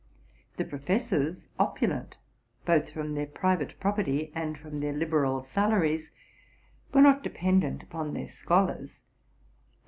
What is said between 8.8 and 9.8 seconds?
and.